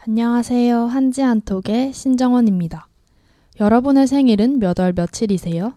[0.00, 0.84] 안녕하세요.
[0.86, 2.86] 한지 한톡의 신정원입니다.
[3.60, 5.74] 여러분의 생일은 몇 월 며칠이세요?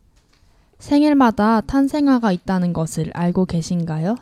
[0.77, 4.15] 생일마다 탄생화가 있다는 것을 알고 계신가요?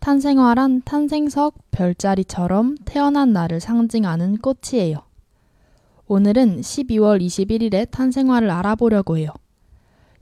[0.00, 4.96] 탄생화란 탄생석 별자리처럼 태어난 날을 상징하는 꽃이에요.
[6.06, 9.28] 오늘은 12월 21일의 탄생화를 알아보려고 해요.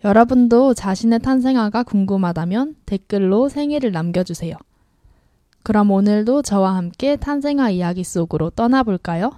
[0.05, 4.57] 여러분도 자신의 탄생화가 궁금하다면 댓글로 생일을 남겨주세요.
[5.63, 9.31] 그럼 오늘도 저와 함께 탄생화 이야기 속으로 떠나볼까요?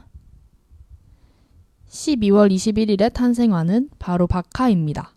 [1.89, 5.15] 12월 21일의 탄생화는 바로 박하입니다.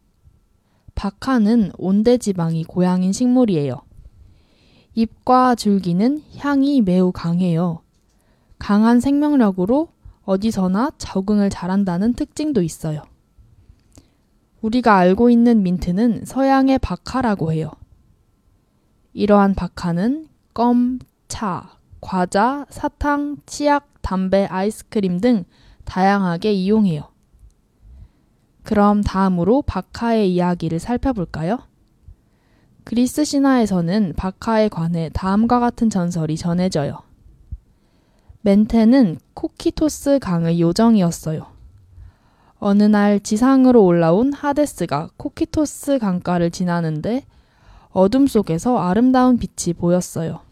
[0.95, 3.81] 박하는 온대지방이 고향인 식물이에요.
[4.95, 7.84] 잎과 줄기는 향이 매우 강해요.
[8.59, 9.89] 강한 생명력으로
[10.23, 13.03] 어디서나 적응을 잘한다는 특징도 있어요.
[14.62, 17.72] 우리가 알고 있는 민트는 서양의 박하라고 해요.
[19.14, 20.97] 이러한 박하는 껌,
[21.27, 21.70] 차,
[22.02, 25.43] 과자, 사탕, 치약, 담배, 아이스크림 등
[25.85, 27.03] 다양하게 이용해요.
[28.64, 31.59] 그럼 다음으로 박하의 이야기를 살펴볼까요?
[32.86, 37.03] 그리스 신화에서는 박하에 관해 다음과 같은 전설이 전해져요.
[38.42, 41.45] 멘테는 코키토스 강의 요정이었어요.
[42.58, 47.25] 어느 날 지상으로 올라온 하데스가 코키토스 강가를 지나는데
[47.92, 50.47] 어둠 속에서 아름다운 빛이 보였어요.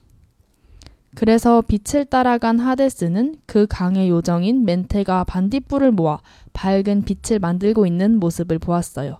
[1.15, 6.19] 그래서 빛을 따라간 하데스는 그 강의 요정인 멘테가 반딧불을 모아
[6.51, 9.17] 밝은 빛을 만들고 있는 모습을 보았어요.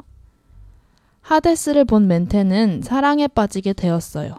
[1.22, 4.36] 하데스를 본 멘테는 사랑에 빠지게 되었어요.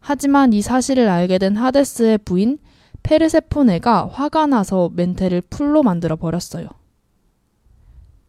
[0.00, 2.58] 하지만 이 사실을 알게 된 하데스의 부인
[3.04, 6.68] 페르세포네가 화가 나서 멘테를 풀로 만들어 버렸어요.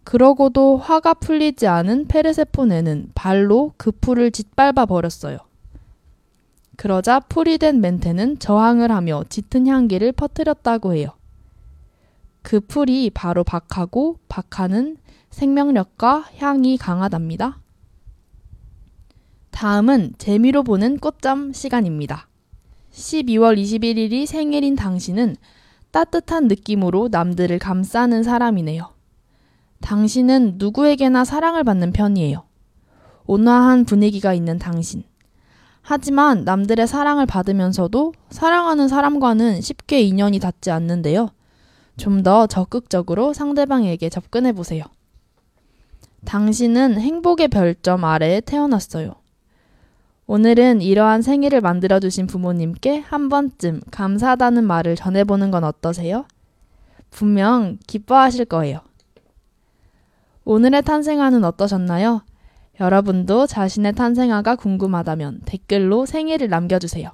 [0.04, 5.49] 그러고도 화가 풀리지 않은 페르세포네는 발로 그 풀을 짓밟아 버렸어요.
[6.80, 11.10] 그러자 풀이 된 멘테는 저항을 하며 짙은 향기를 퍼뜨렸다고 해요.
[12.42, 14.96] 그 풀이 바로 박하고 박하는
[15.30, 17.60] 생명력과 향이 강하답니다.
[19.52, 22.30] 다음은 재미로 보는 꽃잠 시간입니다.
[22.94, 25.36] 12월 21일이 생일인 당신은
[25.92, 28.90] 따뜻한 느낌으로 남들을 감싸는 사람이네요.
[29.82, 32.46] 당신은 누구에게나 사랑을 받는 편이에요.
[33.26, 35.04] 온화한 분위기가 있는 당신.
[35.92, 41.30] 하지만 남들의 사랑을 받으면서도 사랑하는 사람과는 쉽게 인연이 닿지 않는데요.
[41.98, 44.84] 좀 더 적극적으로 상대방에게 접근해 보세요.
[46.26, 49.16] 당신은 행복의 별점 아래에 태어났어요.
[50.28, 56.26] 오늘은 이러한 생일을 만들어주신 부모님께 한 번쯤 감사하다는 말을 전해보는 건 어떠세요?
[57.10, 58.82] 분명 기뻐하실 거예요.
[60.46, 62.22] 오늘의 탄생화는 어떠셨나요?
[62.80, 67.12] 여러분도 자신의 탄생화가 궁금하다면 댓글로 생일을 남겨주세요.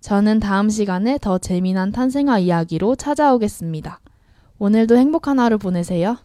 [0.00, 4.00] 저는 다음 시간에 더 재미난 탄생화 이야기로 찾아오겠습니다.
[4.58, 6.16] 오늘도 행복한 하루 보내세요.